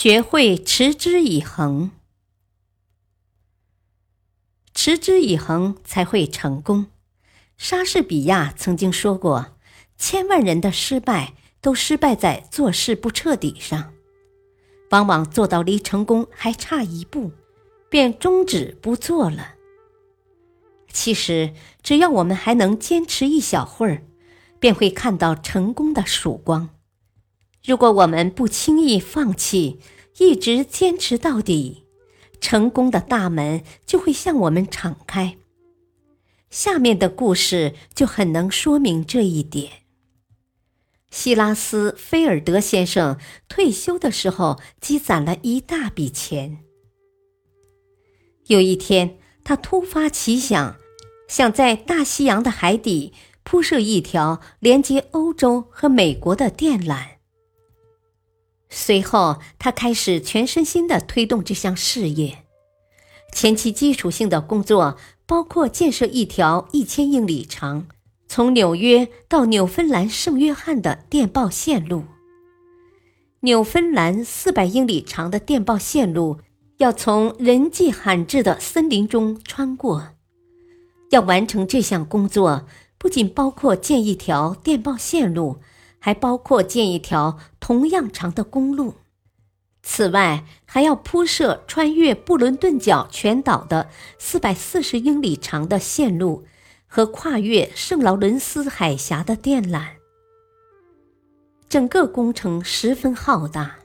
[0.00, 1.90] 学会持之以恒，
[4.72, 6.86] 持之以恒才会成功。
[7.56, 9.56] 莎士比亚曾经说过
[9.98, 13.92] ：“千万人的失败都失败在做事不彻底上，
[14.90, 17.32] 往往做到离成功还差一步，
[17.90, 19.56] 便终止不做了。”
[20.92, 21.52] 其实，
[21.82, 24.04] 只要我们还能坚持一小会儿，
[24.60, 26.70] 便会看到成功的曙光。
[27.68, 29.78] 如果我们不轻易放弃，
[30.16, 31.84] 一直坚持到底，
[32.40, 35.36] 成功的大门就会向我们敞开。
[36.48, 39.70] 下面的故事就很能说明这一点。
[41.10, 46.60] 希拉斯·菲尔德先生退休的时候积攒了一大笔钱。
[48.46, 50.76] 有一天，他突发奇想，
[51.28, 57.17] 想在大西洋的海底铺设一条连接欧洲和美国的电缆。
[58.70, 62.44] 随后，他开始全身心的推动这项事业。
[63.32, 67.86] 前期基础性的工作包括建设一条一千英里长、
[68.26, 72.04] 从纽约到纽芬兰圣约翰的电报线路。
[73.40, 76.38] 纽芬兰四百英里长的电报线路
[76.78, 80.08] 要从人迹罕至的森林中穿过。
[81.10, 82.66] 要完成这项工作，
[82.98, 85.58] 不仅包括建一条电报线路。
[85.98, 88.94] 还包括建一条同样长的公路，
[89.82, 96.44] 此外还要铺设穿越布伦顿角全岛的四百四十英里长的线路
[96.86, 99.86] 和跨越圣劳伦斯海峡的电缆。
[101.68, 103.76] 整个工程十分浩大。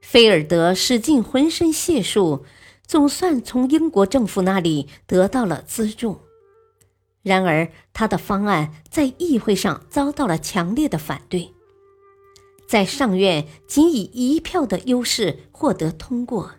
[0.00, 2.44] 菲尔德使尽浑身解数，
[2.86, 6.20] 总算从英国政府那里得到了资助。
[7.28, 11.52] 然而，他的方案在议会上遭到了强烈的反对，
[12.66, 16.52] 在上院仅以一票的优势获得通过。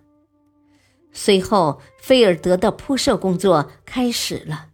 [1.12, 4.68] 随后，菲尔德的铺设工作开始了。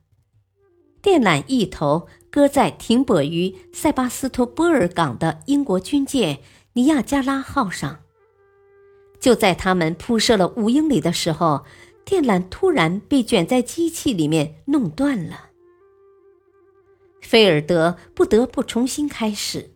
[1.02, 6.40] 电缆一头搁在停泊于塞巴斯托波尔港的英国军舰
[6.74, 8.00] “尼亚加拉号”上。
[9.20, 11.64] 就在他们铺设了五英里的时候，
[12.04, 15.52] 电缆突然被卷在机器里面弄断了。
[17.26, 19.72] 菲尔德不得不重新开始。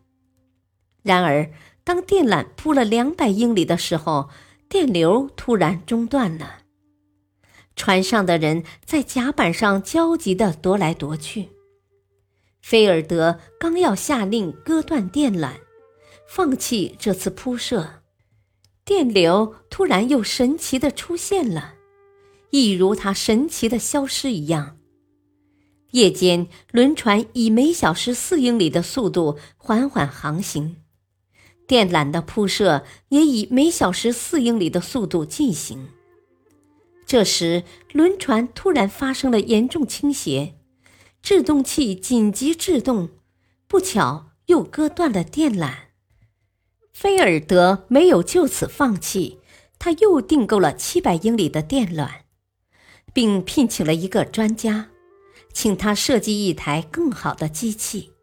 [1.01, 1.51] 然而，
[1.83, 4.29] 当电缆铺了两百英里的时候，
[4.69, 6.59] 电流突然中断了。
[7.75, 11.49] 船上的人在甲板上焦急地踱来踱去。
[12.61, 15.53] 菲尔德刚要下令割断电缆，
[16.27, 18.03] 放弃这次铺设，
[18.85, 21.73] 电流突然又神奇地出现了，
[22.51, 24.78] 一如它神奇的消失一样。
[25.91, 30.77] 夜间，轮船以每小时四英里的速度缓缓航行，
[31.65, 35.89] 电缆的铺设也以每小时四英里的速度进行。
[37.05, 40.53] 这时，轮船突然发生了严重倾斜，
[41.23, 43.09] 制动器紧急制动，
[43.67, 45.73] 不巧又割断了电缆。
[46.93, 49.39] 菲尔德没有就此放弃，
[49.79, 52.09] 他又订购了七百英里的电缆，
[53.11, 54.89] 并聘请了一个专家。
[55.53, 58.13] 请他设计一台更好的机器，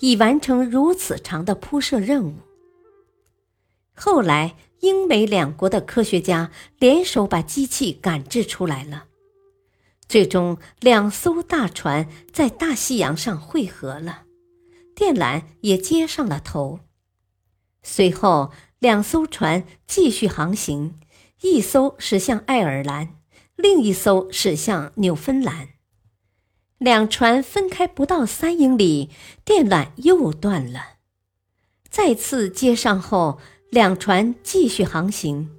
[0.00, 2.34] 以完成如此长的铺设任务。
[3.94, 9.06] 后来，英美两国的科学家联手把机器赶制出来了。
[10.08, 14.24] 最终，两艘大船在大西洋上汇合了，
[14.94, 16.80] 电缆也接上了头。
[17.82, 21.00] 随后，两艘船继续航行，
[21.40, 23.16] 一艘驶向爱尔兰，
[23.56, 25.70] 另一艘驶向纽芬兰。
[26.78, 29.08] 两船分开不到三英里，
[29.44, 30.96] 电缆又断了。
[31.88, 33.38] 再次接上后，
[33.70, 35.50] 两船继续航行。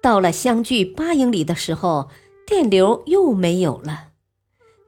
[0.00, 2.08] 到了相距八英里的时候，
[2.46, 4.08] 电流又没有了。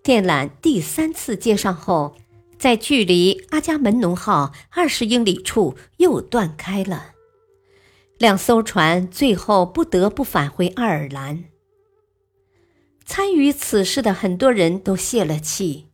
[0.03, 2.17] 电缆第三次接上后，
[2.59, 7.13] 在距离阿伽门农号二十英里处又断开了。
[8.17, 11.50] 两艘船最后不得不返回爱尔兰。
[13.13, 15.89] 参与此事的很多人都泄了气，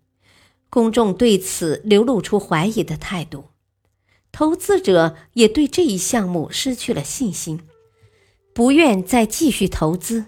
[0.68, 3.46] 公众对此流露出怀疑的态度，
[4.30, 7.62] 投资者也对这一项目失去了信心。
[8.52, 10.26] 不愿再继续投资。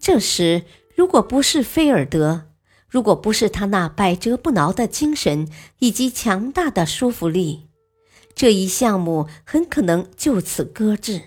[0.00, 0.64] 这时，
[0.96, 2.46] 如果不是菲尔德，
[2.88, 5.50] 如果不是他那百折不挠的精神
[5.80, 7.68] 以及强大的说服力，
[8.34, 11.20] 这一项目很可能就此搁置。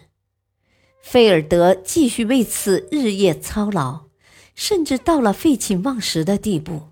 [1.04, 4.06] 菲尔德继续为此日夜操劳，
[4.62, 6.90] 甚至到了废寝忘食的地步。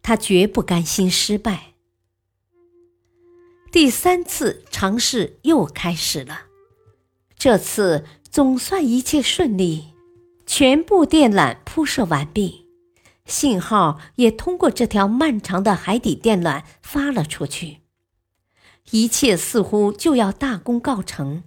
[0.00, 1.74] 他绝不甘心失败。
[3.70, 6.44] 第三次尝试又开始了，
[7.36, 9.88] 这次总算一切顺利，
[10.46, 12.66] 全部电缆铺设完毕，
[13.26, 17.82] 信号也通过这条漫长的海底电缆发了出去，
[18.92, 21.42] 一切似乎就要大功告成。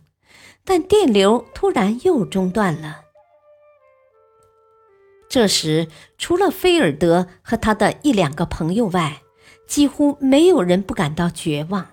[0.63, 3.06] 但电流突然又中断了。
[5.30, 5.88] 这时，
[6.18, 9.22] 除了菲尔德和他的一两个朋友外，
[9.68, 11.92] 几乎没有人不感到绝望。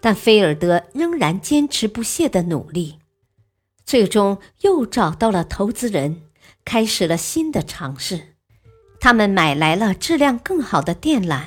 [0.00, 2.98] 但菲尔德仍然坚持不懈的努力，
[3.84, 6.22] 最终又找到了投资人，
[6.64, 8.28] 开始了新的尝试。
[8.98, 11.42] 他们买来了质量更好的电缆。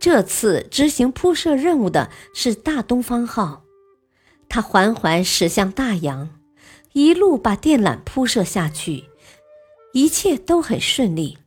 [0.00, 3.62] 这次执行铺设任务的是大东方号。
[4.48, 6.28] 他缓缓驶向大洋，
[6.92, 9.04] 一路把电缆铺设下去，
[9.92, 11.38] 一切都很顺利。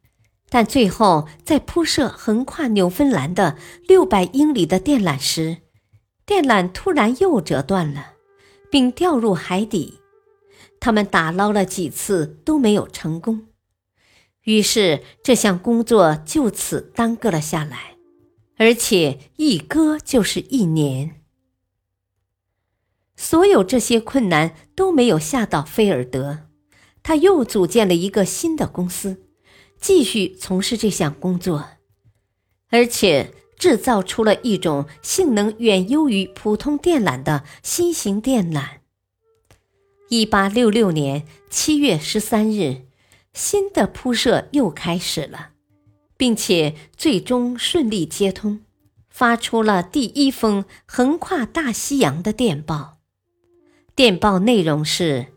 [0.50, 3.57] 但最后在铺设横跨纽芬兰的
[3.88, 5.57] 六百英里的电缆时，
[6.25, 8.13] 电缆突然又折断了，
[8.71, 10.00] 并掉入海底。
[10.80, 13.47] 他们打捞了几次都没有成功，
[14.44, 17.97] 于是这项工作就此耽搁了下来，
[18.57, 21.21] 而且一搁就是一年。
[23.15, 26.47] 所有这些困难都没有吓到菲尔德，
[27.07, 29.22] 他又组建了一个新的公司，
[29.80, 31.63] 继续从事这项工作，
[32.72, 38.78] 而且制造出了一种性能远优于普通电缆的新型电缆。
[40.10, 42.88] 一八六六年七月十三日，
[43.34, 45.52] 新的铺设又开始了，
[46.18, 48.62] 并且最终顺利接通，
[49.07, 52.98] 发出了第一封横跨大西洋的电报。
[53.96, 55.28] 电报内容是：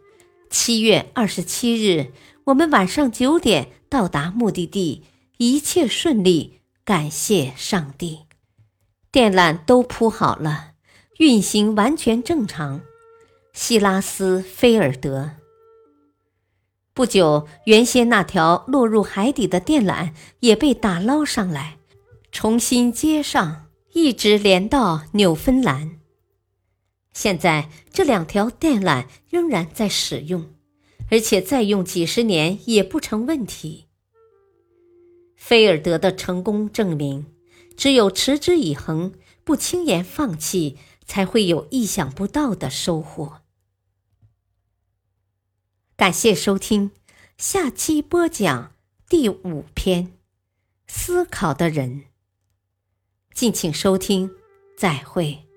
[0.51, 2.13] 七月二十七日，
[2.45, 5.05] 我们晚上九点到达目的地，
[5.37, 8.21] 一切顺利，感谢上帝。
[9.11, 10.73] 电缆都铺好了，
[11.19, 12.81] 运行完全正常。
[13.53, 15.33] 希拉斯·菲尔德。
[16.95, 21.79] 不久，原先那条落入海底的电缆也被打捞上来，
[22.33, 25.98] 重新接上，一直连到纽芬兰。
[27.21, 30.55] 现在这两条电缆仍然在使用，
[31.11, 33.87] 而且再用几十年也不成问题。
[35.35, 37.27] 菲尔德的成功证明，
[37.77, 43.41] 只有持之以恒，不轻言放弃，才会有意想不到的收获。
[45.97, 46.93] 感谢收听，
[47.37, 48.77] 下期播讲
[49.09, 50.13] 第五篇：
[50.87, 52.05] 思考的人。
[53.35, 54.31] 敬请收听，
[54.77, 55.48] 再会。